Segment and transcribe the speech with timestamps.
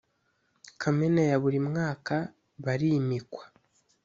[0.81, 2.15] kamena ya buri mwaka
[2.63, 3.43] barimikwa